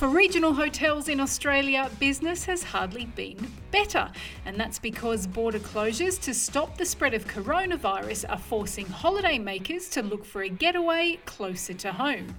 For 0.00 0.08
regional 0.08 0.54
hotels 0.54 1.10
in 1.10 1.20
Australia, 1.20 1.90
business 1.98 2.46
has 2.46 2.62
hardly 2.62 3.04
been 3.04 3.36
better, 3.70 4.10
and 4.46 4.58
that's 4.58 4.78
because 4.78 5.26
border 5.26 5.58
closures 5.58 6.18
to 6.22 6.32
stop 6.32 6.78
the 6.78 6.86
spread 6.86 7.12
of 7.12 7.26
coronavirus 7.26 8.24
are 8.30 8.38
forcing 8.38 8.86
holidaymakers 8.86 9.90
to 9.92 10.02
look 10.02 10.24
for 10.24 10.40
a 10.40 10.48
getaway 10.48 11.18
closer 11.26 11.74
to 11.74 11.92
home. 11.92 12.34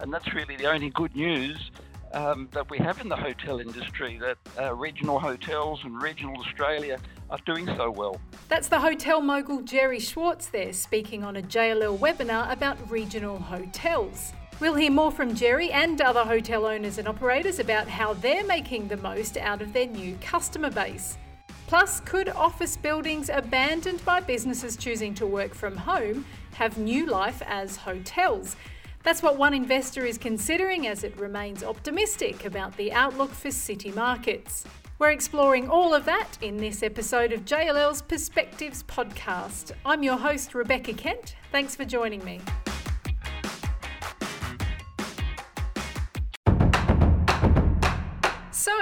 And 0.00 0.12
that's 0.12 0.34
really 0.34 0.56
the 0.56 0.68
only 0.68 0.90
good 0.90 1.14
news 1.14 1.70
um, 2.14 2.48
that 2.50 2.68
we 2.68 2.78
have 2.78 3.00
in 3.00 3.08
the 3.08 3.16
hotel 3.16 3.60
industry 3.60 4.18
that 4.18 4.36
uh, 4.60 4.74
regional 4.74 5.20
hotels 5.20 5.78
and 5.84 6.02
regional 6.02 6.36
Australia 6.40 6.98
are 7.30 7.38
doing 7.46 7.68
so 7.76 7.92
well. 7.92 8.20
That's 8.48 8.66
the 8.66 8.80
hotel 8.80 9.20
mogul 9.20 9.62
Jerry 9.62 10.00
Schwartz 10.00 10.48
there 10.48 10.72
speaking 10.72 11.22
on 11.22 11.36
a 11.36 11.42
JLL 11.42 11.96
webinar 11.96 12.50
about 12.50 12.90
regional 12.90 13.38
hotels. 13.38 14.32
We'll 14.60 14.74
hear 14.74 14.90
more 14.90 15.10
from 15.10 15.34
Jerry 15.34 15.72
and 15.72 16.00
other 16.00 16.24
hotel 16.24 16.64
owners 16.64 16.98
and 16.98 17.08
operators 17.08 17.58
about 17.58 17.88
how 17.88 18.14
they're 18.14 18.44
making 18.44 18.86
the 18.86 18.96
most 18.96 19.36
out 19.36 19.60
of 19.60 19.72
their 19.72 19.86
new 19.86 20.16
customer 20.20 20.70
base. 20.70 21.18
Plus, 21.66 21.98
could 22.00 22.28
office 22.28 22.76
buildings 22.76 23.30
abandoned 23.32 24.04
by 24.04 24.20
businesses 24.20 24.76
choosing 24.76 25.12
to 25.14 25.26
work 25.26 25.54
from 25.54 25.76
home 25.76 26.24
have 26.52 26.78
new 26.78 27.06
life 27.06 27.42
as 27.46 27.76
hotels? 27.76 28.54
That's 29.02 29.22
what 29.22 29.36
one 29.36 29.54
investor 29.54 30.06
is 30.06 30.18
considering 30.18 30.86
as 30.86 31.02
it 31.02 31.18
remains 31.18 31.64
optimistic 31.64 32.44
about 32.44 32.76
the 32.76 32.92
outlook 32.92 33.30
for 33.30 33.50
city 33.50 33.90
markets. 33.90 34.64
We're 35.00 35.10
exploring 35.10 35.68
all 35.68 35.92
of 35.92 36.04
that 36.04 36.38
in 36.40 36.56
this 36.56 36.82
episode 36.84 37.32
of 37.32 37.44
JLL's 37.44 38.02
Perspectives 38.02 38.84
podcast. 38.84 39.72
I'm 39.84 40.04
your 40.04 40.16
host, 40.16 40.54
Rebecca 40.54 40.92
Kent. 40.92 41.34
Thanks 41.50 41.74
for 41.74 41.84
joining 41.84 42.24
me. 42.24 42.40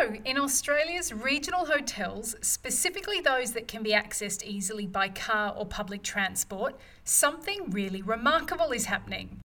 So, 0.02 0.14
in 0.24 0.36
Australia's 0.36 1.12
regional 1.12 1.64
hotels, 1.64 2.34
specifically 2.40 3.20
those 3.20 3.52
that 3.52 3.68
can 3.68 3.84
be 3.84 3.92
accessed 3.92 4.42
easily 4.42 4.84
by 4.84 5.08
car 5.08 5.54
or 5.56 5.64
public 5.64 6.02
transport, 6.02 6.74
something 7.04 7.70
really 7.70 8.02
remarkable 8.02 8.72
is 8.72 8.86
happening. 8.86 9.38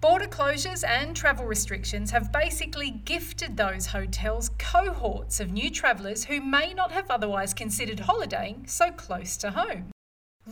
Border 0.00 0.26
closures 0.26 0.82
and 0.82 1.14
travel 1.14 1.44
restrictions 1.44 2.10
have 2.10 2.32
basically 2.32 2.90
gifted 2.90 3.58
those 3.58 3.84
hotels 3.84 4.50
cohorts 4.58 5.40
of 5.40 5.52
new 5.52 5.70
travellers 5.70 6.24
who 6.24 6.40
may 6.40 6.72
not 6.72 6.90
have 6.90 7.10
otherwise 7.10 7.52
considered 7.52 8.00
holidaying 8.00 8.66
so 8.66 8.90
close 8.90 9.36
to 9.36 9.50
home. 9.50 9.90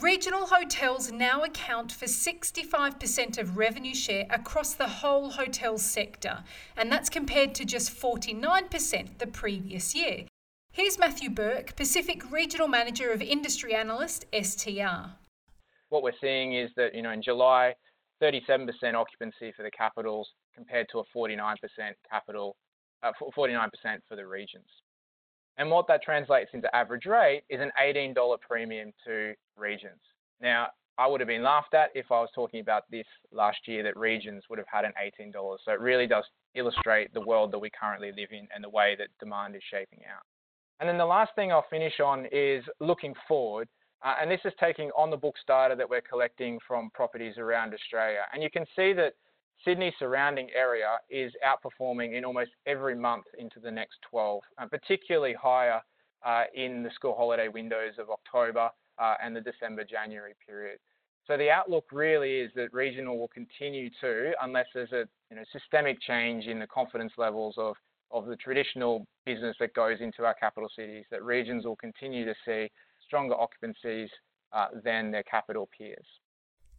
Regional 0.01 0.45
hotels 0.45 1.11
now 1.11 1.43
account 1.43 1.91
for 1.91 2.05
65% 2.05 3.39
of 3.39 3.57
revenue 3.57 3.95
share 3.95 4.27
across 4.29 4.75
the 4.75 4.87
whole 4.87 5.31
hotel 5.31 5.79
sector, 5.79 6.43
and 6.75 6.91
that's 6.91 7.09
compared 7.09 7.55
to 7.55 7.65
just 7.65 7.89
49% 7.99 9.17
the 9.17 9.25
previous 9.25 9.95
year. 9.95 10.25
Here's 10.71 10.99
Matthew 10.99 11.31
Burke, 11.31 11.75
Pacific 11.75 12.31
Regional 12.31 12.67
Manager 12.67 13.11
of 13.11 13.23
Industry 13.23 13.73
Analyst, 13.73 14.27
STR. 14.39 15.15
What 15.89 16.03
we're 16.03 16.11
seeing 16.21 16.53
is 16.53 16.69
that, 16.77 16.93
you 16.93 17.01
know, 17.01 17.09
in 17.09 17.23
July, 17.23 17.73
37% 18.21 18.93
occupancy 18.93 19.51
for 19.57 19.63
the 19.63 19.71
capitals 19.71 20.29
compared 20.53 20.89
to 20.91 20.99
a 20.99 21.03
49% 21.05 21.55
capital, 22.07 22.55
uh, 23.01 23.13
49% 23.35 23.71
for 24.07 24.15
the 24.15 24.27
regions. 24.27 24.67
And 25.57 25.71
what 25.71 25.87
that 25.87 26.03
translates 26.03 26.51
into 26.53 26.73
average 26.75 27.05
rate 27.05 27.43
is 27.49 27.59
an 27.61 27.71
$18 27.81 28.15
premium 28.41 28.93
to 29.05 29.33
regions. 29.55 29.99
Now, 30.39 30.67
I 30.99 31.07
would 31.07 31.19
have 31.19 31.27
been 31.27 31.43
laughed 31.43 31.73
at 31.73 31.89
if 31.93 32.11
I 32.11 32.19
was 32.19 32.29
talking 32.33 32.59
about 32.59 32.83
this 32.89 33.05
last 33.31 33.59
year 33.67 33.83
that 33.83 33.97
regions 33.97 34.43
would 34.49 34.57
have 34.57 34.67
had 34.71 34.83
an 34.83 34.93
$18. 35.01 35.31
So 35.63 35.71
it 35.71 35.79
really 35.79 36.07
does 36.07 36.25
illustrate 36.55 37.13
the 37.13 37.21
world 37.21 37.51
that 37.51 37.59
we 37.59 37.69
currently 37.69 38.11
live 38.11 38.29
in 38.31 38.47
and 38.53 38.63
the 38.63 38.69
way 38.69 38.95
that 38.97 39.09
demand 39.19 39.55
is 39.55 39.61
shaping 39.69 39.99
out. 40.11 40.23
And 40.79 40.89
then 40.89 40.97
the 40.97 41.05
last 41.05 41.31
thing 41.35 41.51
I'll 41.51 41.65
finish 41.69 41.99
on 41.99 42.27
is 42.31 42.63
looking 42.79 43.13
forward. 43.27 43.67
Uh, 44.03 44.15
and 44.21 44.29
this 44.29 44.41
is 44.45 44.53
taking 44.59 44.89
on 44.91 45.09
the 45.09 45.17
books 45.17 45.41
data 45.47 45.75
that 45.75 45.89
we're 45.89 46.01
collecting 46.01 46.59
from 46.67 46.89
properties 46.93 47.37
around 47.37 47.73
Australia. 47.73 48.21
And 48.33 48.43
you 48.43 48.49
can 48.49 48.65
see 48.75 48.93
that 48.93 49.13
Sydney 49.65 49.93
surrounding 49.99 50.49
area 50.55 50.97
is 51.09 51.33
outperforming 51.45 52.17
in 52.17 52.23
almost 52.25 52.51
every 52.65 52.95
month 52.95 53.25
into 53.37 53.59
the 53.59 53.71
next 53.71 53.97
12, 54.09 54.41
uh, 54.57 54.65
particularly 54.67 55.33
higher 55.33 55.81
uh, 56.25 56.43
in 56.53 56.83
the 56.83 56.91
school 56.91 57.15
holiday 57.15 57.47
windows 57.47 57.93
of 57.99 58.09
October 58.09 58.69
uh, 58.99 59.15
and 59.23 59.35
the 59.35 59.41
December 59.41 59.83
January 59.83 60.33
period. 60.45 60.79
So 61.25 61.37
the 61.37 61.49
outlook 61.49 61.85
really 61.91 62.37
is 62.37 62.51
that 62.55 62.73
regional 62.73 63.19
will 63.19 63.27
continue 63.27 63.89
to, 64.01 64.31
unless 64.41 64.67
there's 64.73 64.93
a 64.93 65.05
you 65.29 65.35
know, 65.35 65.43
systemic 65.51 65.99
change 66.01 66.45
in 66.45 66.59
the 66.59 66.67
confidence 66.67 67.11
levels 67.17 67.55
of, 67.57 67.75
of 68.11 68.27
the 68.27 68.37
traditional 68.37 69.05
business 69.25 69.55
that 69.59 69.73
goes 69.73 69.97
into 69.99 70.23
our 70.23 70.35
capital 70.35 70.69
cities, 70.73 71.03
that 71.11 71.23
regions 71.23 71.65
will 71.65 71.75
continue 71.75 72.23
to 72.25 72.33
see 72.45 72.69
stronger 73.05 73.35
occupancies 73.35 74.09
uh, 74.53 74.67
than 74.83 75.11
their 75.11 75.23
capital 75.23 75.67
peers. 75.77 76.05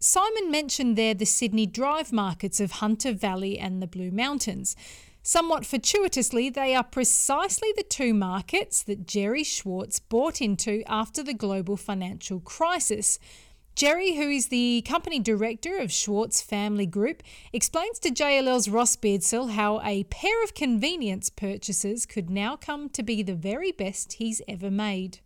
Simon 0.00 0.48
mentioned 0.48 0.96
there 0.96 1.14
the 1.14 1.26
Sydney 1.26 1.66
drive 1.66 2.12
markets 2.12 2.60
of 2.60 2.72
Hunter 2.72 3.12
Valley 3.12 3.58
and 3.58 3.82
the 3.82 3.86
Blue 3.88 4.12
Mountains. 4.12 4.76
Somewhat 5.24 5.66
fortuitously, 5.66 6.50
they 6.50 6.74
are 6.76 6.84
precisely 6.84 7.72
the 7.76 7.82
two 7.82 8.14
markets 8.14 8.84
that 8.84 9.08
Jerry 9.08 9.42
Schwartz 9.42 9.98
bought 9.98 10.40
into 10.40 10.84
after 10.86 11.24
the 11.24 11.34
global 11.34 11.76
financial 11.76 12.38
crisis. 12.38 13.18
Jerry, 13.74 14.14
who 14.14 14.30
is 14.30 14.48
the 14.48 14.82
company 14.86 15.18
director 15.18 15.78
of 15.78 15.90
Schwartz 15.90 16.40
Family 16.40 16.86
Group, 16.86 17.24
explains 17.52 17.98
to 17.98 18.10
JLL's 18.10 18.68
Ross 18.68 18.94
Beardsell 18.94 19.50
how 19.50 19.80
a 19.82 20.04
pair 20.04 20.44
of 20.44 20.54
convenience 20.54 21.28
purchases 21.28 22.06
could 22.06 22.30
now 22.30 22.54
come 22.54 22.88
to 22.90 23.02
be 23.02 23.24
the 23.24 23.34
very 23.34 23.72
best 23.72 24.14
he's 24.14 24.40
ever 24.46 24.70
made. 24.70 25.18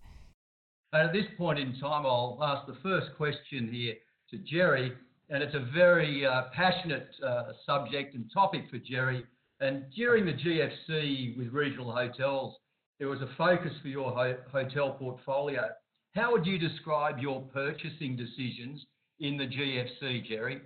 at 0.95 1.13
this 1.13 1.27
point 1.37 1.59
in 1.59 1.79
time, 1.79 2.07
I'll 2.07 2.39
ask 2.43 2.67
the 2.67 2.77
first 2.83 3.15
question 3.17 3.71
here 3.71 3.97
to 4.33 4.39
Jerry, 4.39 4.93
and 5.31 5.43
it's 5.43 5.55
a 5.55 5.67
very 5.75 6.27
uh, 6.27 6.45
passionate 6.55 7.09
uh, 7.25 7.53
subject 7.65 8.15
and 8.15 8.31
topic 8.33 8.63
for 8.71 8.79
Jerry. 8.79 9.25
And 9.61 9.85
during 9.95 10.27
the 10.27 10.33
GFC 10.33 11.39
with 11.39 11.53
regional 11.53 11.93
hotels, 11.93 12.57
there 12.99 13.09
was 13.09 13.21
a 13.21 13.29
focus 13.39 13.73
for 13.81 13.89
your 13.89 14.11
ho- 14.11 14.39
hotel 14.51 14.93
portfolio. 14.93 15.69
How 16.15 16.33
would 16.33 16.45
you 16.45 16.59
describe 16.59 17.19
your 17.19 17.43
purchasing 17.53 18.17
decisions 18.17 18.85
in 19.21 19.37
the 19.37 19.47
GFC, 19.47 20.27
Jerry? 20.27 20.61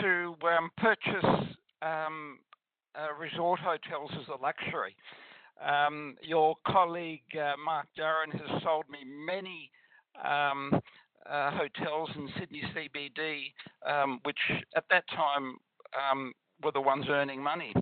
To 0.00 0.34
um, 0.42 0.70
purchase 0.76 1.54
um, 1.82 2.38
uh, 2.94 3.14
resort 3.18 3.60
hotels 3.60 4.10
is 4.12 4.26
a 4.28 4.42
luxury. 4.42 4.96
Um, 5.64 6.16
your 6.22 6.56
colleague 6.66 7.22
uh, 7.34 7.54
Mark 7.64 7.86
Darren 7.98 8.32
has 8.32 8.62
sold 8.62 8.84
me 8.90 8.98
many 9.04 9.70
um, 10.22 10.80
uh, 11.30 11.50
hotels 11.50 12.10
in 12.14 12.28
Sydney 12.38 12.62
CBD, 12.74 13.52
um, 13.90 14.20
which 14.24 14.38
at 14.76 14.84
that 14.90 15.04
time 15.08 15.56
um, 16.10 16.32
were 16.62 16.72
the 16.72 16.80
ones 16.80 17.06
earning 17.08 17.42
money. 17.42 17.72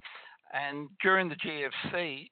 And 0.53 0.89
during 1.03 1.29
the 1.29 1.37
GFC, 1.37 2.29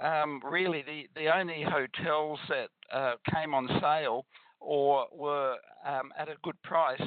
um, 0.00 0.40
really 0.44 0.82
the, 0.82 1.08
the 1.14 1.34
only 1.34 1.62
hotels 1.62 2.38
that 2.48 2.68
uh, 2.92 3.14
came 3.32 3.54
on 3.54 3.68
sale 3.80 4.26
or 4.60 5.06
were 5.12 5.56
um, 5.86 6.12
at 6.18 6.28
a 6.28 6.34
good 6.42 6.60
price 6.62 7.00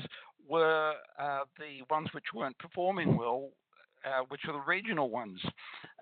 were 0.47 0.93
uh, 1.19 1.39
the 1.57 1.83
ones 1.89 2.07
which 2.13 2.25
weren't 2.33 2.57
performing 2.59 3.17
well, 3.17 3.49
uh, 4.05 4.23
which 4.29 4.41
were 4.45 4.53
the 4.53 4.59
regional 4.59 5.09
ones. 5.09 5.41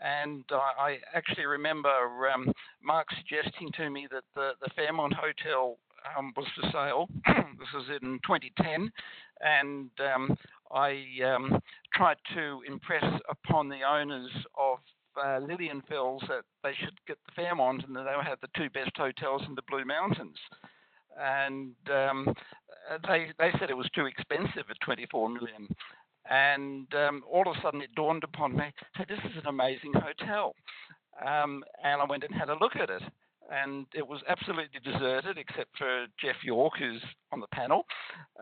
And 0.02 0.44
uh, 0.52 0.58
I 0.58 0.98
actually 1.14 1.46
remember 1.46 1.90
um, 2.34 2.52
Mark 2.84 3.08
suggesting 3.18 3.70
to 3.78 3.90
me 3.90 4.08
that 4.12 4.24
the, 4.36 4.52
the 4.62 4.70
Fairmont 4.76 5.14
Hotel 5.14 5.78
um, 6.18 6.34
was 6.36 6.48
for 6.56 6.70
sale. 6.72 7.08
this 7.60 7.74
was 7.74 7.86
in 8.02 8.20
2010, 8.26 8.92
and 9.42 9.90
um, 10.14 10.38
I 10.72 11.04
um, 11.26 11.60
tried 11.94 12.18
to 12.36 12.62
impress 12.68 13.06
upon 13.30 13.70
the 13.70 13.84
owners 13.84 14.32
of 14.58 14.80
uh, 15.18 15.40
Lilianfels 15.40 16.28
that 16.28 16.44
they 16.64 16.74
should 16.80 16.98
get 17.08 17.18
the 17.26 17.32
Fairmont 17.36 17.84
and 17.86 17.96
that 17.96 18.04
they 18.04 18.30
had 18.30 18.40
the 18.42 18.50
two 18.58 18.70
best 18.72 18.96
hotels 18.98 19.44
in 19.48 19.56
the 19.56 19.62
Blue 19.70 19.86
Mountains. 19.86 20.38
And 21.20 21.76
um, 21.92 22.34
they 23.08 23.28
they 23.38 23.52
said 23.60 23.70
it 23.70 23.78
was 23.78 23.90
too 23.94 24.08
expensive 24.08 24.66
at 24.70 24.80
24 24.84 25.30
million. 25.30 25.68
And 26.30 26.88
um, 26.96 27.24
all 27.30 27.48
of 27.48 27.56
a 27.56 27.62
sudden 27.62 27.82
it 27.82 27.94
dawned 27.96 28.24
upon 28.24 28.56
me, 28.56 28.72
hey, 28.96 29.06
this 29.08 29.20
is 29.20 29.38
an 29.38 29.48
amazing 29.48 29.94
hotel. 29.94 30.56
Um, 31.24 31.64
and 31.84 32.02
I 32.02 32.06
went 32.06 32.24
and 32.24 32.34
had 32.34 32.50
a 32.50 32.58
look 32.60 32.76
at 32.76 32.90
it 32.90 33.04
and 33.54 33.86
it 33.94 34.08
was 34.08 34.22
absolutely 34.28 34.80
deserted 34.84 35.38
except 35.38 35.78
for 35.78 36.06
Geoff 36.20 36.44
York, 36.44 36.74
who's 36.80 37.04
on 37.32 37.40
the 37.40 37.48
panel, 37.48 37.86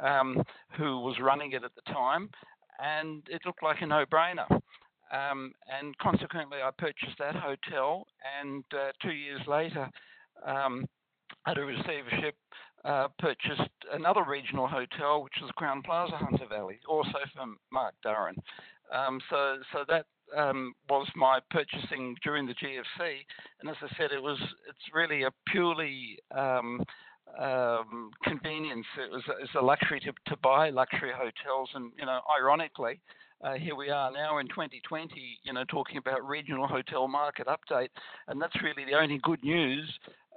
um, 0.02 0.42
who 0.78 1.00
was 1.00 1.16
running 1.20 1.52
it 1.52 1.64
at 1.64 1.76
the 1.76 1.94
time, 1.94 2.30
and 2.82 3.24
it 3.30 3.42
looked 3.46 3.64
like 3.64 3.82
a 3.82 3.86
no-brainer. 3.86 4.48
Um, 5.12 5.54
and 5.68 5.98
consequently, 5.98 6.60
I 6.64 6.72
purchased 6.78 7.18
that 7.20 7.36
hotel, 7.36 8.08
and 8.42 8.64
uh, 8.74 8.92
two 9.02 9.12
years 9.12 9.42
later, 9.48 9.90
um, 10.46 10.86
at 11.46 11.58
a 11.58 11.66
receivership, 11.66 12.36
uh, 12.86 13.08
purchased 13.20 13.70
another 13.94 14.24
regional 14.28 14.68
hotel, 14.68 15.24
which 15.24 15.34
was 15.42 15.52
Crowne 15.60 15.84
Plaza 15.84 16.18
Hunter 16.18 16.48
Valley, 16.50 16.80
also 16.88 17.20
from 17.36 17.58
Mark 17.72 17.94
Durran. 18.06 18.36
Um, 18.92 19.20
so, 19.30 19.58
so 19.72 19.86
that 19.88 20.06
um, 20.38 20.74
was 20.90 21.08
my 21.16 21.40
purchasing 21.50 22.16
during 22.24 22.46
the 22.46 22.54
GFC, 22.54 23.26
and 23.60 23.70
as 23.70 23.76
I 23.82 23.88
said, 23.98 24.12
it 24.12 24.22
was 24.22 24.40
it's 24.70 24.94
really 24.94 25.24
a 25.24 25.32
purely 25.48 26.18
um, 26.36 26.84
um, 27.40 28.12
convenience. 28.24 28.86
It 28.98 29.12
was 29.12 29.24
it's 29.42 29.56
a 29.56 29.62
luxury 29.62 30.00
to, 30.02 30.12
to 30.28 30.38
buy 30.42 30.70
luxury 30.70 31.12
hotels, 31.16 31.70
and 31.76 31.92
you 31.98 32.06
know, 32.06 32.22
ironically, 32.40 33.00
uh, 33.44 33.54
here 33.54 33.76
we 33.76 33.90
are 33.90 34.12
now 34.12 34.38
in 34.38 34.48
2020, 34.48 35.12
you 35.44 35.54
know, 35.54 35.64
talking 35.66 35.98
about 35.98 36.28
regional 36.28 36.68
hotel 36.68 37.08
market 37.08 37.48
update, 37.48 37.90
and 38.28 38.42
that's 38.42 38.56
really 38.62 38.86
the 38.86 38.98
only 38.98 39.20
good 39.24 39.44
news 39.44 39.92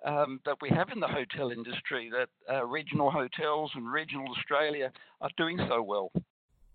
um, 0.05 0.40
that 0.44 0.56
we 0.61 0.69
have 0.70 0.88
in 0.90 1.00
the 1.00 1.08
hotel 1.08 1.50
industry 1.50 2.11
that 2.11 2.29
uh, 2.52 2.64
regional 2.64 3.11
hotels 3.11 3.70
and 3.75 3.90
regional 3.90 4.26
Australia 4.37 4.90
are 5.20 5.31
doing 5.37 5.58
so 5.69 5.82
well. 5.82 6.11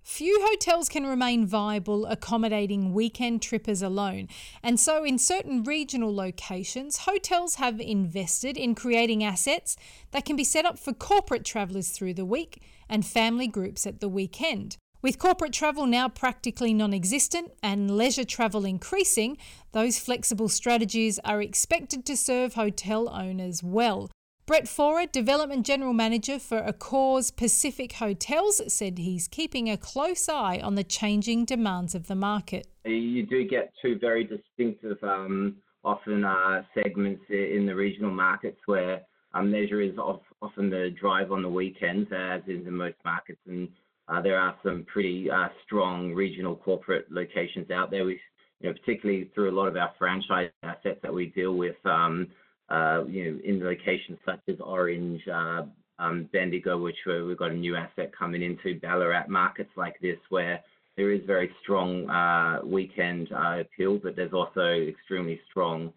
Few 0.01 0.39
hotels 0.41 0.89
can 0.89 1.05
remain 1.05 1.45
viable 1.45 2.05
accommodating 2.05 2.93
weekend 2.93 3.41
trippers 3.41 3.81
alone, 3.81 4.27
and 4.63 4.79
so 4.79 5.03
in 5.03 5.17
certain 5.17 5.63
regional 5.63 6.13
locations, 6.13 6.99
hotels 6.99 7.55
have 7.55 7.79
invested 7.79 8.57
in 8.57 8.75
creating 8.75 9.23
assets 9.23 9.75
that 10.11 10.25
can 10.25 10.35
be 10.35 10.43
set 10.43 10.65
up 10.65 10.79
for 10.79 10.93
corporate 10.93 11.45
travellers 11.45 11.89
through 11.89 12.13
the 12.15 12.25
week 12.25 12.61
and 12.89 13.05
family 13.05 13.47
groups 13.47 13.85
at 13.85 13.99
the 13.99 14.09
weekend. 14.09 14.77
With 15.01 15.19
corporate 15.19 15.53
travel 15.53 15.85
now 15.85 16.09
practically 16.09 16.73
non 16.73 16.93
existent 16.93 17.53
and 17.63 17.95
leisure 17.95 18.25
travel 18.25 18.65
increasing, 18.65 19.37
those 19.71 19.97
flexible 19.97 20.49
strategies 20.49 21.19
are 21.19 21.41
expected 21.41 22.05
to 22.05 22.17
serve 22.17 22.55
hotel 22.55 23.07
owners 23.09 23.63
well. 23.63 24.09
Brett 24.49 24.65
Forer, 24.65 25.05
Development 25.05 25.63
General 25.63 25.93
Manager 25.93 26.39
for 26.39 26.59
Accor's 26.59 27.29
Pacific 27.29 27.93
Hotels, 27.93 28.59
said 28.73 28.97
he's 28.97 29.27
keeping 29.27 29.69
a 29.69 29.77
close 29.77 30.27
eye 30.27 30.59
on 30.63 30.73
the 30.73 30.83
changing 30.83 31.45
demands 31.45 31.93
of 31.93 32.07
the 32.07 32.15
market. 32.15 32.65
You 32.83 33.27
do 33.27 33.47
get 33.47 33.71
two 33.79 33.99
very 33.99 34.23
distinctive, 34.23 34.97
um, 35.03 35.57
often 35.83 36.25
uh, 36.25 36.63
segments 36.73 37.21
in 37.29 37.67
the 37.67 37.75
regional 37.75 38.09
markets 38.09 38.57
where 38.65 39.01
um, 39.35 39.51
leisure 39.51 39.81
is 39.81 39.95
often 39.99 40.71
the 40.71 40.95
drive 40.99 41.31
on 41.31 41.43
the 41.43 41.49
weekends, 41.49 42.09
as 42.11 42.41
is 42.47 42.65
in 42.65 42.75
most 42.75 42.97
markets, 43.05 43.41
and 43.45 43.69
uh, 44.07 44.19
there 44.19 44.39
are 44.39 44.55
some 44.63 44.83
pretty 44.91 45.29
uh, 45.29 45.49
strong 45.63 46.11
regional 46.15 46.55
corporate 46.55 47.05
locations 47.11 47.69
out 47.69 47.91
there. 47.91 48.03
We, 48.03 48.19
you 48.61 48.69
know, 48.69 48.73
particularly 48.83 49.29
through 49.35 49.51
a 49.51 49.55
lot 49.55 49.67
of 49.67 49.77
our 49.77 49.91
franchise 49.99 50.49
assets 50.63 50.97
that 51.03 51.13
we 51.13 51.27
deal 51.27 51.53
with. 51.53 51.75
Um, 51.85 52.29
uh, 52.69 53.03
you 53.07 53.25
know, 53.25 53.39
in 53.43 53.63
locations 53.63 54.17
such 54.25 54.39
as 54.47 54.55
Orange, 54.59 55.21
uh, 55.27 55.63
um, 55.97 56.29
Bendigo, 56.31 56.77
which 56.77 56.97
we've 57.05 57.37
got 57.37 57.51
a 57.51 57.55
new 57.55 57.75
asset 57.75 58.11
coming 58.17 58.41
into, 58.41 58.79
Ballarat, 58.79 59.27
markets 59.27 59.71
like 59.75 59.99
this 60.01 60.17
where 60.29 60.61
there 60.95 61.11
is 61.11 61.21
very 61.25 61.51
strong 61.61 62.09
uh, 62.09 62.59
weekend 62.63 63.29
appeal, 63.31 63.99
but 64.01 64.15
there's 64.15 64.33
also 64.33 64.65
extremely 64.65 65.39
strong 65.49 65.91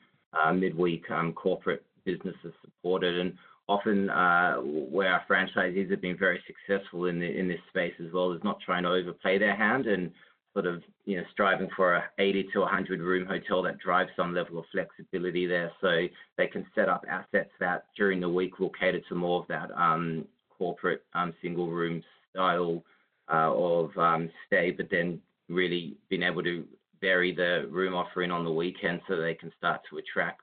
midweek 0.54 1.08
um, 1.10 1.32
corporate 1.32 1.84
businesses 2.04 2.52
supported. 2.64 3.18
And 3.18 3.34
often 3.68 4.06
where 4.90 5.12
our 5.12 5.22
franchisees 5.28 5.90
have 5.90 6.00
been 6.00 6.18
very 6.18 6.42
successful 6.46 7.06
in 7.06 7.20
this 7.20 7.60
space 7.68 7.94
as 8.04 8.12
well 8.12 8.32
is 8.32 8.42
not 8.42 8.58
trying 8.64 8.84
to 8.84 8.90
overplay 8.90 9.38
their 9.38 9.54
hand 9.54 9.86
and 9.86 10.10
sort 10.52 10.66
of, 10.66 10.82
you 11.04 11.16
know, 11.16 11.24
striving 11.32 11.68
for 11.76 11.94
a 11.94 12.04
80 12.18 12.48
to 12.52 12.60
100 12.60 13.00
room 13.00 13.26
hotel 13.26 13.62
that 13.62 13.78
drives 13.78 14.10
some 14.16 14.34
level 14.34 14.58
of 14.58 14.64
flexibility 14.70 15.46
there. 15.46 15.72
So 15.80 16.06
they 16.36 16.46
can 16.46 16.66
set 16.74 16.88
up 16.88 17.04
assets 17.08 17.50
that 17.60 17.86
during 17.96 18.20
the 18.20 18.28
week 18.28 18.58
will 18.58 18.70
cater 18.70 19.00
to 19.08 19.14
more 19.14 19.40
of 19.40 19.48
that 19.48 19.70
um, 19.72 20.26
corporate 20.56 21.04
um, 21.14 21.32
single 21.42 21.70
room 21.70 22.02
style 22.30 22.82
uh, 23.32 23.52
of 23.52 23.96
um, 23.96 24.30
stay, 24.46 24.70
but 24.70 24.88
then 24.90 25.20
really 25.48 25.96
being 26.08 26.22
able 26.22 26.42
to 26.42 26.64
vary 27.00 27.34
the 27.34 27.66
room 27.70 27.94
offering 27.94 28.30
on 28.30 28.44
the 28.44 28.52
weekend 28.52 29.00
so 29.08 29.16
they 29.16 29.34
can 29.34 29.52
start 29.58 29.80
to 29.90 29.98
attract 29.98 30.42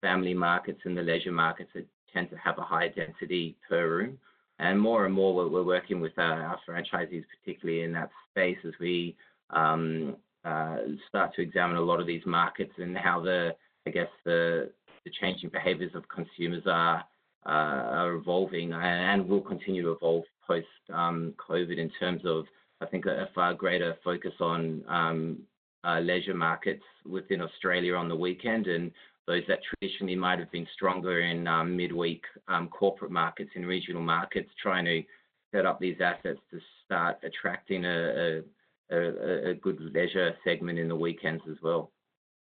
family 0.00 0.34
markets 0.34 0.80
and 0.84 0.96
the 0.96 1.02
leisure 1.02 1.32
markets 1.32 1.70
that 1.74 1.86
tend 2.12 2.30
to 2.30 2.36
have 2.36 2.58
a 2.58 2.62
higher 2.62 2.88
density 2.88 3.56
per 3.68 3.88
room. 3.88 4.18
And 4.58 4.78
more 4.78 5.06
and 5.06 5.14
more, 5.14 5.34
we're, 5.34 5.48
we're 5.48 5.62
working 5.62 6.00
with 6.00 6.18
our, 6.18 6.42
our 6.42 6.58
franchisees, 6.68 7.24
particularly 7.38 7.82
in 7.82 7.92
that 7.92 8.10
space, 8.30 8.58
as 8.66 8.72
we 8.80 9.16
um, 9.52 10.16
uh, 10.44 10.76
start 11.08 11.34
to 11.34 11.42
examine 11.42 11.76
a 11.76 11.82
lot 11.82 12.00
of 12.00 12.06
these 12.06 12.24
markets 12.26 12.72
and 12.78 12.96
how 12.96 13.20
the, 13.20 13.54
I 13.86 13.90
guess, 13.90 14.08
the 14.24 14.70
the 15.04 15.10
changing 15.20 15.48
behaviors 15.50 15.94
of 15.94 16.04
consumers 16.08 16.62
are 16.66 17.04
uh, 17.46 18.16
evolving 18.18 18.72
and 18.72 19.26
will 19.26 19.40
continue 19.40 19.82
to 19.82 19.92
evolve 19.92 20.24
post-COVID 20.46 21.72
um, 21.72 21.78
in 21.78 21.90
terms 21.98 22.22
of, 22.26 22.44
I 22.82 22.86
think, 22.86 23.06
a 23.06 23.28
far 23.34 23.54
greater 23.54 23.96
focus 24.04 24.34
on 24.40 24.84
um, 24.88 25.38
uh, 25.84 26.00
leisure 26.00 26.34
markets 26.34 26.82
within 27.08 27.40
Australia 27.40 27.94
on 27.94 28.08
the 28.08 28.16
weekend 28.16 28.66
and 28.66 28.90
those 29.26 29.42
that 29.48 29.60
traditionally 29.62 30.16
might 30.16 30.38
have 30.38 30.50
been 30.50 30.66
stronger 30.74 31.20
in 31.20 31.44
midweek 31.74 32.24
corporate 32.70 33.12
markets, 33.12 33.50
in 33.54 33.64
regional 33.64 34.02
markets, 34.02 34.50
trying 34.60 34.84
to 34.84 35.02
set 35.54 35.66
up 35.66 35.80
these 35.80 35.96
assets 36.00 36.40
to 36.50 36.58
start 36.84 37.16
attracting 37.22 37.84
a 37.84 37.88
a, 37.88 38.42
a 38.90 39.54
good 39.54 39.80
leisure 39.80 40.34
segment 40.44 40.78
in 40.78 40.88
the 40.88 40.96
weekends 40.96 41.42
as 41.50 41.56
well. 41.62 41.92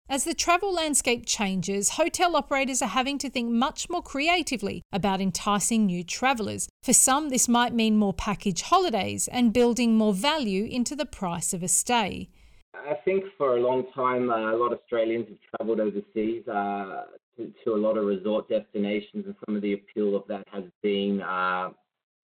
As 0.08 0.24
the 0.24 0.36
travel 0.36 0.72
landscape 0.72 1.26
changes, 1.26 1.90
hotel 1.90 2.36
operators 2.36 2.84
are 2.84 2.90
having 2.90 3.18
to 3.18 3.30
think 3.30 3.50
much 3.50 3.90
more 3.90 4.04
creatively 4.04 4.84
about 4.92 5.20
enticing 5.20 5.88
new 5.88 6.04
travellers. 6.04 6.70
For 6.84 6.94
some, 6.94 7.30
this 7.30 7.48
might 7.48 7.74
mean 7.74 7.98
more 7.98 8.14
package 8.14 8.62
holidays 8.62 9.28
and 9.28 9.52
building 9.52 9.98
more 9.98 10.14
value 10.14 10.66
into 10.66 10.96
the 10.96 11.08
price 11.08 11.56
of 11.56 11.64
a 11.64 11.68
stay. 11.68 12.30
I 12.76 12.94
think 13.04 13.24
for 13.36 13.58
a 13.58 13.60
long 13.60 13.86
time, 13.96 14.30
uh, 14.30 14.54
a 14.54 14.58
lot 14.58 14.74
of 14.74 14.80
Australians 14.80 15.28
have 15.30 15.38
travelled 15.58 15.80
overseas 15.80 16.48
uh, 16.48 17.06
to, 17.38 17.52
to, 17.64 17.74
a 17.74 17.76
lot 17.76 17.98
of 17.98 18.06
resort 18.06 18.48
destinations, 18.48 19.26
and 19.26 19.34
some 19.48 19.56
of 19.56 19.64
the 19.64 19.74
appeal 19.74 20.16
of 20.16 20.24
that 20.28 20.48
has 20.52 20.66
been 20.84 21.22
uh, 21.24 21.70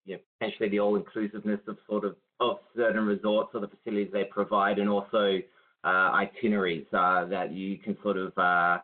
you 0.04 0.14
know, 0.14 0.20
potentially 0.38 0.68
the 0.68 0.78
all-inclusiveness 0.78 1.60
of 1.66 1.78
sort 1.88 2.04
of 2.04 2.14
of 2.50 2.58
certain 2.76 3.06
resorts 3.06 3.50
or 3.54 3.60
the 3.60 3.68
facilities 3.68 4.10
they 4.12 4.24
provide, 4.24 4.78
and 4.78 4.88
also 4.88 5.38
uh, 5.84 6.10
itineraries 6.12 6.86
uh, 6.92 7.24
that 7.26 7.52
you 7.52 7.78
can 7.78 7.96
sort 8.02 8.16
of 8.16 8.36
uh, 8.38 8.78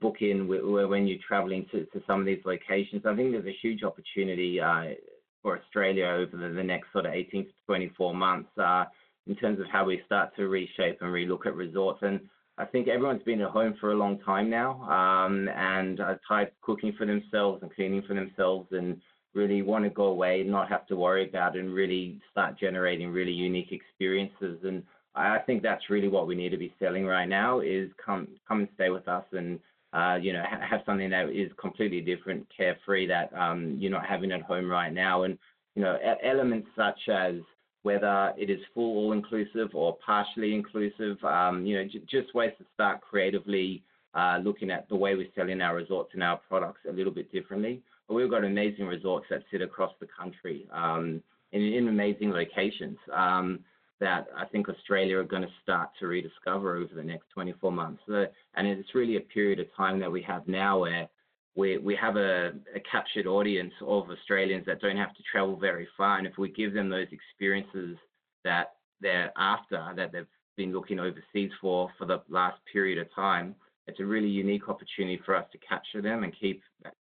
book 0.00 0.16
in 0.20 0.46
when 0.46 1.06
you're 1.06 1.18
traveling 1.26 1.66
to, 1.72 1.84
to 1.86 2.02
some 2.06 2.20
of 2.20 2.26
these 2.26 2.42
locations. 2.44 3.02
I 3.06 3.14
think 3.16 3.32
there's 3.32 3.46
a 3.46 3.56
huge 3.62 3.82
opportunity 3.82 4.60
uh, 4.60 4.94
for 5.42 5.58
Australia 5.58 6.06
over 6.06 6.36
the, 6.36 6.54
the, 6.54 6.62
next 6.62 6.92
sort 6.92 7.06
of 7.06 7.12
18 7.12 7.44
to 7.44 7.50
24 7.66 8.14
months 8.14 8.50
uh, 8.58 8.84
in 9.26 9.36
terms 9.36 9.60
of 9.60 9.66
how 9.70 9.84
we 9.84 10.00
start 10.04 10.34
to 10.36 10.48
reshape 10.48 10.98
and 11.00 11.10
relook 11.10 11.46
at 11.46 11.54
resorts. 11.54 12.00
And 12.02 12.20
I 12.58 12.64
think 12.64 12.88
everyone's 12.88 13.22
been 13.22 13.40
at 13.40 13.50
home 13.50 13.74
for 13.80 13.92
a 13.92 13.96
long 13.96 14.18
time 14.20 14.50
now 14.50 14.82
um, 14.82 15.48
and 15.48 16.00
are 16.00 16.20
tired 16.26 16.50
cooking 16.60 16.92
for 16.98 17.06
themselves 17.06 17.62
and 17.62 17.74
cleaning 17.74 18.02
for 18.06 18.14
themselves 18.14 18.68
and 18.72 19.00
really 19.38 19.62
want 19.62 19.84
to 19.84 19.90
go 19.90 20.06
away, 20.06 20.40
and 20.40 20.50
not 20.50 20.68
have 20.68 20.86
to 20.88 20.96
worry 20.96 21.28
about 21.28 21.56
and 21.56 21.72
really 21.72 22.20
start 22.30 22.58
generating 22.58 23.10
really 23.10 23.32
unique 23.32 23.72
experiences. 23.72 24.58
And 24.64 24.82
I 25.14 25.38
think 25.38 25.62
that's 25.62 25.90
really 25.90 26.08
what 26.08 26.26
we 26.26 26.34
need 26.34 26.50
to 26.50 26.56
be 26.66 26.74
selling 26.78 27.06
right 27.06 27.28
now 27.28 27.60
is 27.60 27.90
come 28.04 28.28
come 28.46 28.60
and 28.60 28.68
stay 28.74 28.90
with 28.90 29.06
us 29.08 29.24
and 29.32 29.58
uh, 29.92 30.16
you 30.20 30.32
know 30.32 30.42
ha- 30.52 30.66
have 30.70 30.82
something 30.84 31.10
that 31.10 31.30
is 31.30 31.50
completely 31.60 32.00
different, 32.00 32.46
carefree 32.54 33.06
that 33.06 33.32
um, 33.34 33.76
you're 33.78 33.90
not 33.90 34.06
having 34.06 34.32
at 34.32 34.42
home 34.42 34.68
right 34.68 34.92
now. 34.92 35.22
And 35.22 35.38
you 35.74 35.82
know 35.82 35.96
a- 36.10 36.24
elements 36.26 36.68
such 36.76 37.00
as 37.08 37.36
whether 37.82 38.34
it 38.36 38.50
is 38.50 38.60
full 38.74 38.96
all 38.98 39.12
inclusive 39.12 39.70
or 39.72 39.96
partially 40.04 40.52
inclusive, 40.54 41.16
um, 41.24 41.64
you 41.64 41.76
know 41.76 41.84
j- 41.84 42.02
just 42.10 42.34
ways 42.34 42.52
to 42.58 42.64
start 42.74 43.00
creatively 43.00 43.82
uh, 44.14 44.38
looking 44.42 44.70
at 44.70 44.88
the 44.88 44.96
way 44.96 45.14
we're 45.14 45.34
selling 45.36 45.60
our 45.60 45.76
resorts 45.76 46.10
and 46.14 46.22
our 46.22 46.38
products 46.48 46.80
a 46.88 46.92
little 46.92 47.12
bit 47.12 47.30
differently. 47.32 47.80
We've 48.08 48.30
got 48.30 48.44
amazing 48.44 48.86
resorts 48.86 49.26
that 49.30 49.42
sit 49.50 49.60
across 49.60 49.92
the 50.00 50.06
country 50.06 50.66
um, 50.72 51.22
in, 51.52 51.62
in, 51.62 51.88
amazing 51.88 52.30
locations 52.30 52.96
um, 53.12 53.60
that 54.00 54.28
I 54.36 54.46
think 54.46 54.68
Australia 54.68 55.18
are 55.18 55.24
going 55.24 55.42
to 55.42 55.48
start 55.62 55.90
to 56.00 56.06
rediscover 56.06 56.76
over 56.76 56.94
the 56.94 57.02
next 57.02 57.26
24 57.34 57.70
months. 57.70 58.02
So, 58.06 58.26
and 58.54 58.66
it's 58.66 58.94
really 58.94 59.16
a 59.16 59.20
period 59.20 59.60
of 59.60 59.66
time 59.76 59.98
that 60.00 60.10
we 60.10 60.22
have 60.22 60.46
now 60.48 60.80
where 60.80 61.08
we, 61.56 61.76
we 61.78 61.96
have 61.96 62.16
a, 62.16 62.52
a, 62.74 62.80
captured 62.90 63.26
audience 63.26 63.72
of 63.82 64.08
Australians 64.10 64.64
that 64.66 64.80
don't 64.80 64.96
have 64.96 65.14
to 65.14 65.22
travel 65.30 65.56
very 65.56 65.88
far. 65.96 66.18
And 66.18 66.26
if 66.26 66.38
we 66.38 66.50
give 66.50 66.72
them 66.72 66.88
those 66.88 67.08
experiences 67.10 67.96
that 68.44 68.74
they're 69.00 69.32
after, 69.36 69.92
that 69.96 70.12
they've 70.12 70.26
been 70.56 70.72
looking 70.72 71.00
overseas 71.00 71.50
for 71.60 71.90
for 71.98 72.06
the 72.06 72.22
last 72.28 72.58
period 72.72 72.98
of 72.98 73.12
time, 73.12 73.56
it's 73.88 74.00
a 74.00 74.04
really 74.04 74.28
unique 74.28 74.68
opportunity 74.68 75.20
for 75.24 75.34
us 75.34 75.46
to 75.50 75.58
capture 75.58 76.00
them 76.00 76.22
and 76.22 76.32
keep 76.38 76.62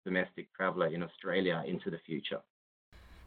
domestic 0.04 0.52
traveller 0.54 0.88
in 0.88 1.02
Australia 1.02 1.62
into 1.66 1.90
the 1.90 1.98
future. 2.06 2.40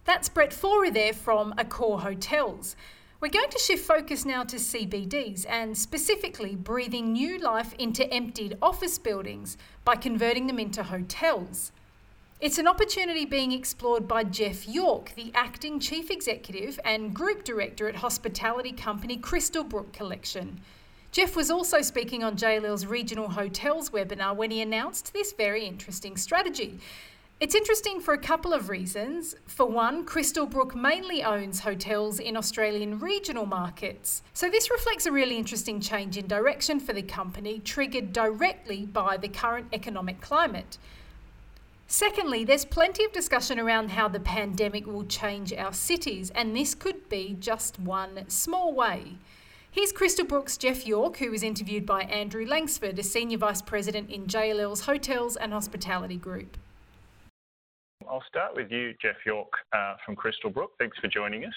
That's 0.06 0.30
Brett 0.30 0.52
Forer 0.52 0.94
there 0.94 1.14
from 1.14 1.54
Accor 1.54 2.02
Hotels. 2.02 2.76
We're 3.22 3.30
going 3.30 3.50
to 3.52 3.60
shift 3.60 3.86
focus 3.86 4.26
now 4.26 4.44
to 4.44 4.58
CBDs 4.58 5.46
and 5.48 5.78
specifically 5.78 6.58
breathing 6.58 7.14
new 7.14 7.40
life 7.40 7.74
into 7.80 8.12
emptied 8.14 8.58
office 8.62 8.98
buildings 8.98 9.58
by 9.86 9.96
converting 9.96 10.48
them 10.48 10.60
into 10.60 10.84
hotels. 10.84 11.72
It's 12.42 12.58
an 12.58 12.68
opportunity 12.68 13.24
being 13.24 13.54
explored 13.54 14.10
by 14.10 14.26
Geoff 14.26 14.68
York, 14.68 15.14
the 15.16 15.32
acting 15.34 15.80
chief 15.80 16.12
executive 16.12 16.78
and 16.84 17.14
group 17.14 17.46
director 17.46 17.88
at 17.88 17.96
hospitality 17.96 18.74
company 18.74 19.18
Crystalbrook 19.18 19.94
Collection. 19.94 20.60
Geoff 21.14 21.36
was 21.36 21.52
also 21.52 21.84
speaking 21.84 22.24
on 22.24 22.36
JLL's 22.36 22.88
Regional 22.88 23.30
Hotels 23.30 23.92
webinar 23.92 24.36
when 24.36 24.50
he 24.50 24.64
announced 24.64 25.14
this 25.14 25.32
very 25.32 25.64
interesting 25.64 26.18
strategy. 26.18 26.80
It's 27.40 27.54
interesting 27.54 28.02
for 28.02 28.16
a 28.16 28.18
couple 28.18 28.52
of 28.52 28.68
reasons. 28.68 29.36
For 29.46 29.68
one, 29.68 30.08
Crystalbrook 30.08 30.74
mainly 30.74 31.24
owns 31.24 31.60
hotels 31.60 32.20
in 32.20 32.36
Australian 32.36 32.98
regional 32.98 33.46
markets. 33.46 34.24
So, 34.34 34.50
this 34.50 34.72
reflects 34.72 35.06
a 35.06 35.12
really 35.12 35.38
interesting 35.38 35.80
change 35.80 36.18
in 36.18 36.26
direction 36.26 36.80
for 36.80 36.94
the 36.94 37.04
company, 37.04 37.60
triggered 37.60 38.12
directly 38.12 38.88
by 38.88 39.18
the 39.18 39.28
current 39.28 39.68
economic 39.72 40.20
climate. 40.20 40.80
Secondly, 41.86 42.44
there's 42.44 42.66
plenty 42.66 43.06
of 43.06 43.12
discussion 43.12 43.60
around 43.60 43.92
how 43.92 44.08
the 44.08 44.20
pandemic 44.20 44.88
will 44.88 45.06
change 45.06 45.54
our 45.54 45.74
cities, 45.74 46.32
and 46.32 46.56
this 46.56 46.74
could 46.74 47.08
be 47.08 47.38
just 47.40 47.80
one 47.80 48.28
small 48.30 48.74
way. 48.74 49.18
Here's 49.74 49.92
Crystal 49.92 50.24
Brooks' 50.24 50.56
Geoff 50.56 50.86
York, 50.86 51.18
who 51.18 51.32
was 51.32 51.42
interviewed 51.42 51.84
by 51.84 52.04
Andrew 52.04 52.46
Langsford, 52.46 53.00
a 53.00 53.02
Senior 53.02 53.40
Vice 53.40 53.64
President 53.64 54.12
in 54.12 54.28
JLL's 54.28 54.82
Hotels 54.82 55.36
and 55.36 55.52
Hospitality 55.52 56.16
Group. 56.16 56.58
I'll 58.08 58.24
start 58.28 58.56
with 58.56 58.70
you, 58.70 58.94
Geoff 59.02 59.16
York 59.26 59.52
uh, 59.76 59.96
from 60.06 60.16
Crystalbrook. 60.16 60.68
Thanks 60.78 60.96
for 61.00 61.08
joining 61.08 61.46
us. 61.46 61.54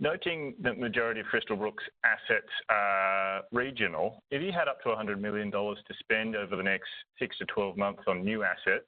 Noting 0.00 0.52
that 0.60 0.78
majority 0.78 1.20
of 1.20 1.26
Crystalbrook's 1.28 1.82
assets 2.04 2.52
are 2.68 3.40
regional, 3.52 4.22
if 4.30 4.42
you 4.42 4.52
had 4.52 4.68
up 4.68 4.82
to 4.82 4.90
$100 4.90 5.18
million 5.18 5.50
to 5.50 5.74
spend 5.98 6.36
over 6.36 6.56
the 6.56 6.62
next 6.62 6.90
six 7.18 7.38
to 7.38 7.46
12 7.46 7.78
months 7.78 8.02
on 8.06 8.22
new 8.22 8.42
assets, 8.42 8.84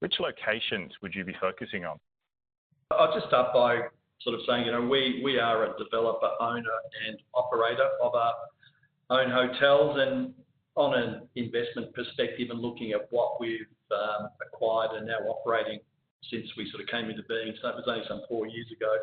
which 0.00 0.14
locations 0.18 0.90
would 1.02 1.14
you 1.14 1.24
be 1.24 1.36
focusing 1.40 1.84
on? 1.84 1.98
I'll 2.90 3.14
just 3.14 3.28
start 3.28 3.54
by 3.54 3.82
sort 4.24 4.34
of 4.34 4.42
saying, 4.46 4.66
you 4.66 4.72
know, 4.72 4.82
we, 4.82 5.20
we 5.24 5.38
are 5.38 5.64
a 5.64 5.78
developer, 5.78 6.30
owner 6.40 6.78
and 7.06 7.18
operator 7.34 7.88
of 8.02 8.14
our 8.14 8.34
own 9.10 9.30
hotels 9.30 9.98
and 9.98 10.34
on 10.74 10.94
an 10.94 11.28
investment 11.36 11.92
perspective 11.94 12.48
and 12.50 12.60
looking 12.60 12.92
at 12.92 13.06
what 13.10 13.38
we've 13.40 13.66
um, 13.92 14.28
acquired 14.46 14.92
and 14.96 15.06
now 15.06 15.18
operating 15.28 15.78
since 16.30 16.46
we 16.56 16.70
sort 16.70 16.82
of 16.82 16.88
came 16.88 17.10
into 17.10 17.22
being, 17.28 17.52
so 17.60 17.68
it 17.68 17.76
was 17.76 17.84
only 17.88 18.04
some 18.08 18.22
four 18.28 18.46
years 18.46 18.66
ago. 18.70 18.94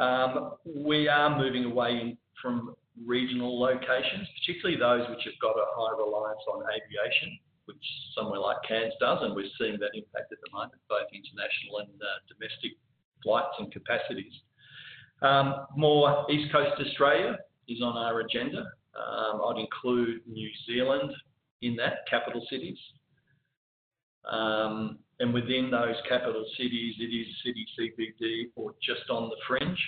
Um, 0.00 0.54
we 0.64 1.08
are 1.08 1.36
moving 1.36 1.64
away 1.64 2.16
from 2.40 2.74
regional 3.04 3.58
locations, 3.58 4.28
particularly 4.40 4.78
those 4.78 5.08
which 5.10 5.24
have 5.24 5.36
got 5.42 5.58
a 5.58 5.66
high 5.74 5.92
reliance 5.98 6.40
on 6.48 6.62
aviation, 6.70 7.36
which 7.66 7.84
somewhere 8.16 8.40
like 8.40 8.56
Cairns 8.66 8.94
does, 9.00 9.18
and 9.22 9.34
we're 9.34 9.50
seeing 9.58 9.78
that 9.80 9.92
impact 9.92 10.32
at 10.32 10.38
the 10.40 10.50
moment, 10.52 10.80
both 10.88 11.08
international 11.12 11.84
and 11.84 11.92
uh, 12.00 12.18
domestic 12.30 12.78
flights 13.22 13.54
and 13.58 13.72
capacities. 13.72 14.32
Um, 15.22 15.66
more 15.76 16.26
East 16.30 16.52
Coast 16.52 16.80
Australia 16.80 17.38
is 17.68 17.80
on 17.82 17.96
our 17.96 18.20
agenda. 18.20 18.64
Um, 18.94 19.40
I'd 19.48 19.60
include 19.60 20.20
New 20.26 20.50
Zealand 20.66 21.12
in 21.62 21.76
that, 21.76 22.06
capital 22.10 22.44
cities. 22.50 22.78
Um, 24.30 24.98
and 25.20 25.32
within 25.32 25.70
those 25.70 25.94
capital 26.08 26.44
cities, 26.56 26.94
it 26.98 27.04
is 27.04 27.26
city 27.44 27.66
CBD 27.78 28.50
or 28.56 28.74
just 28.82 29.08
on 29.10 29.28
the 29.28 29.36
fringe 29.46 29.78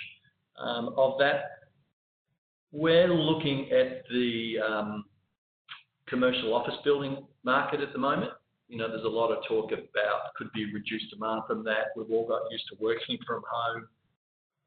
um, 0.57 0.93
of 0.97 1.17
that. 1.19 1.43
We're 2.71 3.13
looking 3.13 3.69
at 3.71 4.03
the 4.09 4.55
um, 4.65 5.05
commercial 6.07 6.53
office 6.53 6.75
building 6.83 7.25
market 7.43 7.81
at 7.81 7.93
the 7.93 7.99
moment. 7.99 8.31
You 8.67 8.77
know, 8.77 8.87
there's 8.89 9.05
a 9.05 9.07
lot 9.07 9.31
of 9.31 9.43
talk 9.47 9.71
about 9.71 10.33
could 10.35 10.51
be 10.53 10.73
reduced 10.73 11.11
demand 11.11 11.43
from 11.47 11.63
that. 11.65 11.93
We've 11.95 12.09
all 12.09 12.27
got 12.27 12.41
used 12.49 12.65
to 12.69 12.75
working 12.81 13.17
from 13.25 13.43
home. 13.49 13.87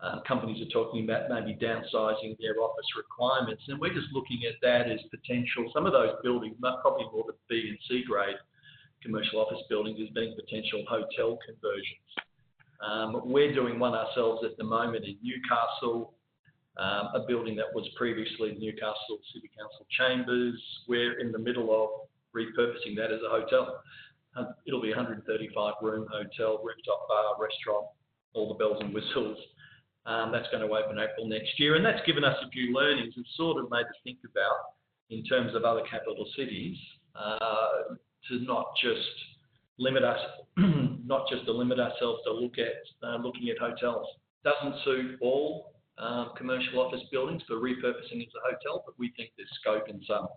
Um, 0.01 0.23
companies 0.27 0.63
are 0.63 0.71
talking 0.71 1.03
about 1.03 1.29
maybe 1.29 1.59
downsizing 1.59 2.39
their 2.39 2.63
office 2.63 2.87
requirements, 2.97 3.63
and 3.67 3.81
we're 3.81 3.93
just 3.93 4.07
looking 4.13 4.43
at 4.47 4.55
that 4.63 4.89
as 4.89 5.01
potential. 5.11 5.71
Some 5.75 5.87
of 5.87 5.93
those 5.93 6.15
buildings, 6.23 6.55
probably 6.61 7.07
more 7.13 7.25
the 7.27 7.35
B 7.49 7.67
and 7.69 7.79
C 7.89 8.05
grade, 8.07 8.37
commercial 9.03 9.41
office 9.41 9.63
buildings 9.69 9.99
as 10.01 10.09
being 10.15 10.37
potential 10.39 10.85
hotel 10.89 11.39
conversions. 11.45 12.09
Um, 12.81 13.23
we're 13.25 13.53
doing 13.53 13.81
one 13.81 13.95
ourselves 13.95 14.45
at 14.45 14.57
the 14.57 14.63
moment 14.63 15.05
in 15.05 15.17
Newcastle, 15.21 16.15
um, 16.79 17.09
a 17.15 17.25
building 17.27 17.57
that 17.57 17.75
was 17.75 17.89
previously 17.97 18.57
Newcastle 18.57 19.19
City 19.35 19.51
Council 19.59 19.85
chambers. 19.99 20.63
We're 20.87 21.19
in 21.19 21.33
the 21.33 21.39
middle 21.41 21.75
of 21.75 22.08
repurposing 22.37 22.97
that 22.97 23.13
as 23.13 23.21
a 23.25 23.31
hotel. 23.31 23.81
Um, 24.37 24.55
it'll 24.67 24.83
be 24.83 24.93
a 24.93 24.97
135 24.97 25.75
room 25.83 26.07
hotel, 26.11 26.61
rooftop 26.63 27.09
bar, 27.09 27.41
restaurant, 27.41 27.87
all 28.35 28.49
the 28.49 28.55
bells 28.55 28.79
and 28.81 28.95
whistles. 28.95 29.39
Um, 30.07 30.33
that's 30.33 30.49
going 30.51 30.67
to 30.67 30.73
open 30.73 30.99
April 30.99 31.29
next 31.29 31.59
year. 31.59 31.77
And 31.77 31.85
that's 31.85 32.05
given 32.07 32.25
us 32.25 32.37
a 32.45 32.49
few 32.51 32.73
learnings 32.73 33.13
and 33.17 33.27
sort 33.37 33.63
of 33.63 33.71
made 33.71 33.85
us 33.85 33.99
think 34.05 34.19
about, 34.25 34.79
in 35.11 35.25
terms 35.25 35.55
of 35.55 35.65
other 35.65 35.83
capital 35.91 36.27
cities, 36.37 36.77
uh, 37.15 37.97
to 38.29 38.39
not 38.41 38.73
just 38.83 39.09
limit 39.79 40.05
us, 40.05 40.19
not 40.57 41.29
just 41.31 41.45
to 41.47 41.53
limit 41.53 41.79
ourselves 41.79 42.21
to 42.25 42.33
look 42.33 42.55
at 42.59 43.07
uh, 43.07 43.17
looking 43.17 43.49
at 43.49 43.59
hotels. 43.59 44.07
Doesn't 44.45 44.83
suit 44.85 45.19
all 45.21 45.73
um, 45.99 46.31
commercial 46.37 46.81
office 46.81 47.03
buildings 47.11 47.43
for 47.47 47.57
repurposing 47.57 48.23
as 48.23 48.33
a 48.33 48.55
hotel, 48.55 48.83
but 48.87 48.95
we 48.99 49.13
think 49.17 49.31
there's 49.37 49.51
scope 49.61 49.89
in 49.89 50.01
some. 50.07 50.29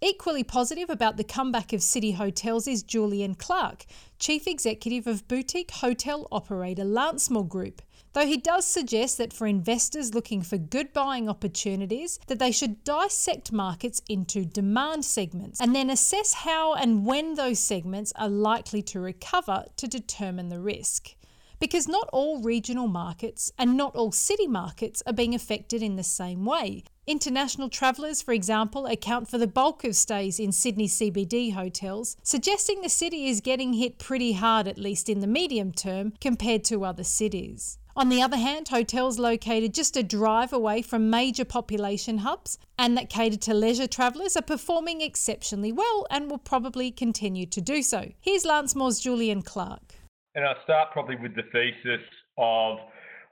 Equally 0.00 0.44
positive 0.44 0.90
about 0.90 1.16
the 1.16 1.24
comeback 1.24 1.72
of 1.72 1.82
city 1.82 2.12
hotels 2.12 2.68
is 2.68 2.82
Julian 2.82 3.34
Clark, 3.34 3.86
Chief 4.18 4.46
Executive 4.46 5.06
of 5.06 5.26
boutique 5.26 5.70
hotel 5.70 6.28
operator 6.30 6.84
Lancemore 6.84 7.48
Group 7.48 7.82
though 8.16 8.26
he 8.26 8.38
does 8.38 8.64
suggest 8.64 9.18
that 9.18 9.30
for 9.30 9.46
investors 9.46 10.14
looking 10.14 10.40
for 10.40 10.56
good 10.56 10.90
buying 10.94 11.28
opportunities 11.28 12.18
that 12.28 12.38
they 12.38 12.50
should 12.50 12.82
dissect 12.82 13.52
markets 13.52 14.00
into 14.08 14.42
demand 14.42 15.04
segments 15.04 15.60
and 15.60 15.76
then 15.76 15.90
assess 15.90 16.32
how 16.32 16.72
and 16.72 17.04
when 17.04 17.34
those 17.34 17.58
segments 17.58 18.14
are 18.16 18.30
likely 18.30 18.80
to 18.80 18.98
recover 18.98 19.66
to 19.76 19.86
determine 19.86 20.48
the 20.48 20.58
risk. 20.58 21.14
Because 21.60 21.86
not 21.86 22.08
all 22.10 22.40
regional 22.40 22.88
markets 22.88 23.52
and 23.58 23.76
not 23.76 23.94
all 23.94 24.12
city 24.12 24.46
markets 24.46 25.02
are 25.06 25.12
being 25.12 25.34
affected 25.34 25.82
in 25.82 25.96
the 25.96 26.02
same 26.02 26.46
way. 26.46 26.84
International 27.08 27.68
travellers, 27.68 28.20
for 28.20 28.32
example, 28.32 28.86
account 28.86 29.30
for 29.30 29.38
the 29.38 29.46
bulk 29.46 29.84
of 29.84 29.94
stays 29.94 30.40
in 30.40 30.50
Sydney 30.50 30.88
CBD 30.88 31.52
hotels, 31.52 32.16
suggesting 32.24 32.80
the 32.80 32.88
city 32.88 33.28
is 33.28 33.40
getting 33.40 33.74
hit 33.74 34.00
pretty 34.00 34.32
hard, 34.32 34.66
at 34.66 34.76
least 34.76 35.08
in 35.08 35.20
the 35.20 35.28
medium 35.28 35.70
term, 35.70 36.14
compared 36.20 36.64
to 36.64 36.84
other 36.84 37.04
cities. 37.04 37.78
On 37.94 38.08
the 38.08 38.20
other 38.20 38.36
hand, 38.36 38.66
hotels 38.68 39.20
located 39.20 39.72
just 39.72 39.96
a 39.96 40.02
drive 40.02 40.52
away 40.52 40.82
from 40.82 41.08
major 41.08 41.44
population 41.44 42.18
hubs 42.18 42.58
and 42.76 42.98
that 42.98 43.08
cater 43.08 43.36
to 43.36 43.54
leisure 43.54 43.86
travellers 43.86 44.36
are 44.36 44.42
performing 44.42 45.00
exceptionally 45.00 45.70
well 45.70 46.08
and 46.10 46.28
will 46.28 46.38
probably 46.38 46.90
continue 46.90 47.46
to 47.46 47.60
do 47.60 47.82
so. 47.82 48.10
Here's 48.20 48.44
Lancemore's 48.44 48.98
Julian 48.98 49.42
Clark. 49.42 49.94
And 50.34 50.44
I'll 50.44 50.60
start 50.64 50.90
probably 50.90 51.14
with 51.14 51.36
the 51.36 51.44
thesis 51.52 52.04
of 52.36 52.78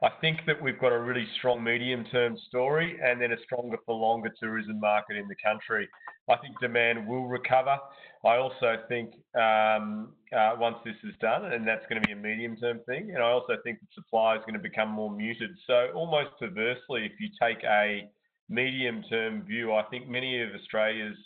I 0.03 0.11
think 0.21 0.41
that 0.47 0.61
we've 0.61 0.79
got 0.79 0.93
a 0.93 0.99
really 0.99 1.27
strong 1.39 1.63
medium 1.63 2.05
term 2.07 2.37
story 2.49 2.99
and 3.03 3.21
then 3.21 3.33
a 3.33 3.37
stronger 3.45 3.77
for 3.87 3.95
longer 3.95 4.31
tourism 4.41 4.81
market 4.81 5.17
in 5.17 5.29
the 5.29 5.37
country. 5.43 5.89
I 6.29 6.37
think 6.37 6.59
demand 6.61 7.07
will 7.07 7.27
recover. 7.27 7.77
I 8.25 8.37
also 8.37 8.77
think 8.89 9.15
um, 9.35 10.13
uh, 10.37 10.57
once 10.59 10.77
this 10.85 10.97
is 11.05 11.15
done, 11.21 11.53
and 11.53 11.67
that's 11.67 11.85
going 11.89 12.01
to 12.01 12.07
be 12.07 12.13
a 12.13 12.17
medium 12.17 12.57
term 12.57 12.81
thing, 12.87 13.11
and 13.15 13.23
I 13.23 13.31
also 13.31 13.57
think 13.63 13.81
that 13.81 13.95
supply 13.95 14.37
is 14.37 14.41
going 14.41 14.55
to 14.55 14.61
become 14.61 14.89
more 14.89 15.11
muted. 15.11 15.51
So, 15.67 15.91
almost 15.95 16.31
perversely, 16.41 17.05
if 17.05 17.13
you 17.21 17.29
take 17.41 17.63
a 17.65 18.09
medium 18.49 19.03
term 19.11 19.43
view, 19.43 19.75
I 19.75 19.83
think 19.85 20.09
many 20.09 20.41
of 20.41 20.49
Australia's 20.59 21.17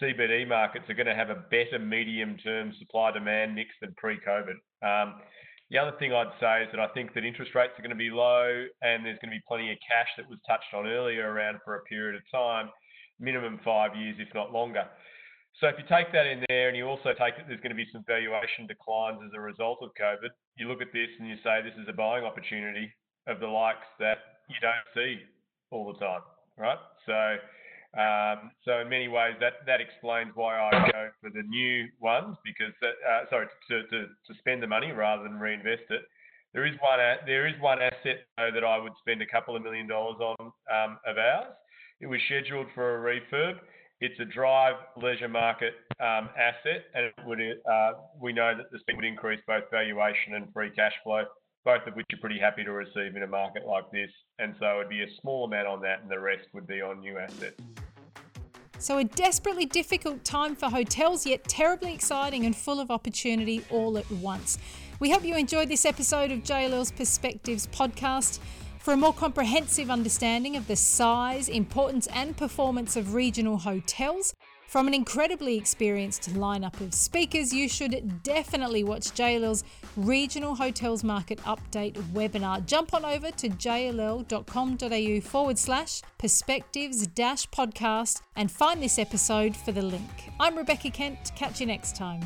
CBD 0.00 0.48
markets 0.48 0.86
are 0.88 0.94
going 0.94 1.06
to 1.06 1.14
have 1.14 1.30
a 1.30 1.44
better 1.50 1.78
medium 1.78 2.38
term 2.38 2.72
supply 2.78 3.10
demand 3.10 3.54
mix 3.54 3.68
than 3.82 3.94
pre 3.98 4.18
COVID. 4.18 4.56
Um, 4.82 5.20
the 5.70 5.78
other 5.78 5.94
thing 5.98 6.12
I'd 6.12 6.34
say 6.40 6.66
is 6.66 6.68
that 6.72 6.80
I 6.80 6.88
think 6.94 7.14
that 7.14 7.24
interest 7.24 7.54
rates 7.54 7.72
are 7.78 7.82
going 7.82 7.94
to 7.94 7.98
be 7.98 8.10
low 8.10 8.66
and 8.82 9.06
there's 9.06 9.18
going 9.22 9.30
to 9.30 9.38
be 9.38 9.46
plenty 9.46 9.70
of 9.70 9.78
cash 9.86 10.10
that 10.18 10.28
was 10.28 10.38
touched 10.46 10.74
on 10.74 10.86
earlier 10.86 11.30
around 11.30 11.58
for 11.64 11.76
a 11.76 11.82
period 11.86 12.16
of 12.18 12.22
time, 12.30 12.70
minimum 13.18 13.60
five 13.64 13.94
years, 13.94 14.16
if 14.18 14.34
not 14.34 14.52
longer. 14.52 14.84
So 15.58 15.66
if 15.66 15.76
you 15.78 15.84
take 15.86 16.10
that 16.12 16.26
in 16.26 16.42
there 16.48 16.68
and 16.68 16.76
you 16.76 16.86
also 16.86 17.10
take 17.10 17.38
that 17.38 17.46
there's 17.46 17.62
going 17.62 17.74
to 17.74 17.78
be 17.78 17.86
some 17.92 18.02
valuation 18.06 18.66
declines 18.66 19.18
as 19.24 19.30
a 19.34 19.40
result 19.40 19.78
of 19.82 19.90
COVID, 19.94 20.30
you 20.56 20.66
look 20.66 20.82
at 20.82 20.92
this 20.92 21.10
and 21.18 21.28
you 21.28 21.36
say 21.42 21.62
this 21.62 21.78
is 21.78 21.86
a 21.88 21.94
buying 21.94 22.24
opportunity 22.24 22.90
of 23.26 23.38
the 23.38 23.46
likes 23.46 23.86
that 23.98 24.42
you 24.48 24.58
don't 24.58 24.86
see 24.94 25.22
all 25.70 25.92
the 25.92 25.98
time, 25.98 26.22
right? 26.58 26.78
So 27.06 27.38
um, 27.98 28.52
so 28.64 28.78
in 28.80 28.88
many 28.88 29.08
ways, 29.08 29.34
that, 29.40 29.66
that 29.66 29.80
explains 29.80 30.30
why 30.34 30.58
I 30.58 30.70
go 30.92 31.08
for 31.20 31.30
the 31.30 31.42
new 31.42 31.88
ones 31.98 32.36
because 32.44 32.72
that, 32.80 32.94
uh, 33.02 33.28
sorry 33.28 33.46
to, 33.68 33.82
to, 33.82 34.06
to 34.06 34.34
spend 34.38 34.62
the 34.62 34.68
money 34.68 34.92
rather 34.92 35.24
than 35.24 35.40
reinvest 35.40 35.90
it. 35.90 36.02
There 36.52 36.66
is 36.66 36.74
one 36.80 36.98
there 37.26 37.46
is 37.46 37.54
one 37.60 37.80
asset 37.80 38.26
though 38.36 38.50
that 38.52 38.64
I 38.64 38.78
would 38.78 38.92
spend 39.00 39.22
a 39.22 39.26
couple 39.26 39.54
of 39.54 39.62
million 39.62 39.86
dollars 39.86 40.16
on 40.20 40.36
um, 40.40 40.98
of 41.06 41.16
ours. 41.16 41.54
It 42.00 42.06
was 42.06 42.20
scheduled 42.26 42.66
for 42.74 42.96
a 42.96 43.20
refurb. 43.20 43.58
It's 44.00 44.18
a 44.18 44.24
drive 44.24 44.74
leisure 45.00 45.28
market 45.28 45.74
um, 46.00 46.30
asset, 46.36 46.86
and 46.94 47.06
it 47.06 47.14
would 47.24 47.38
uh, 47.40 47.92
we 48.20 48.32
know 48.32 48.56
that 48.56 48.66
the 48.72 48.78
spend 48.80 48.98
would 48.98 49.04
increase 49.04 49.40
both 49.46 49.64
valuation 49.70 50.34
and 50.34 50.52
free 50.52 50.70
cash 50.70 50.94
flow 51.04 51.24
both 51.64 51.86
of 51.86 51.94
which 51.94 52.06
are 52.12 52.20
pretty 52.20 52.38
happy 52.38 52.64
to 52.64 52.72
receive 52.72 53.16
in 53.16 53.22
a 53.22 53.26
market 53.26 53.66
like 53.66 53.90
this. 53.90 54.10
And 54.38 54.54
so 54.58 54.78
it'd 54.78 54.88
be 54.88 55.02
a 55.02 55.10
small 55.20 55.44
amount 55.44 55.66
on 55.66 55.80
that, 55.82 56.02
and 56.02 56.10
the 56.10 56.18
rest 56.18 56.46
would 56.52 56.66
be 56.66 56.80
on 56.80 57.00
new 57.00 57.18
assets. 57.18 57.60
So, 58.78 58.96
a 58.96 59.04
desperately 59.04 59.66
difficult 59.66 60.24
time 60.24 60.56
for 60.56 60.70
hotels, 60.70 61.26
yet 61.26 61.44
terribly 61.44 61.92
exciting 61.92 62.46
and 62.46 62.56
full 62.56 62.80
of 62.80 62.90
opportunity 62.90 63.62
all 63.70 63.98
at 63.98 64.10
once. 64.10 64.58
We 65.00 65.10
hope 65.10 65.22
you 65.22 65.36
enjoyed 65.36 65.68
this 65.68 65.84
episode 65.84 66.32
of 66.32 66.40
JLL's 66.40 66.90
Perspectives 66.92 67.66
podcast. 67.66 68.38
For 68.78 68.94
a 68.94 68.96
more 68.96 69.12
comprehensive 69.12 69.90
understanding 69.90 70.56
of 70.56 70.66
the 70.66 70.76
size, 70.76 71.50
importance, 71.50 72.06
and 72.06 72.34
performance 72.34 72.96
of 72.96 73.12
regional 73.12 73.58
hotels, 73.58 74.34
from 74.70 74.86
an 74.86 74.94
incredibly 74.94 75.56
experienced 75.56 76.32
lineup 76.34 76.80
of 76.80 76.94
speakers, 76.94 77.52
you 77.52 77.68
should 77.68 78.22
definitely 78.22 78.84
watch 78.84 79.06
JLL's 79.06 79.64
Regional 79.96 80.54
Hotels 80.54 81.02
Market 81.02 81.40
Update 81.40 81.94
webinar. 82.12 82.64
Jump 82.66 82.94
on 82.94 83.04
over 83.04 83.32
to 83.32 83.48
jll.com.au 83.48 85.20
forward 85.28 85.58
slash 85.58 86.02
perspectives 86.18 87.04
dash 87.08 87.48
podcast 87.48 88.22
and 88.36 88.48
find 88.48 88.80
this 88.80 89.00
episode 89.00 89.56
for 89.56 89.72
the 89.72 89.82
link. 89.82 90.30
I'm 90.38 90.56
Rebecca 90.56 90.90
Kent. 90.90 91.32
Catch 91.34 91.58
you 91.58 91.66
next 91.66 91.96
time. 91.96 92.20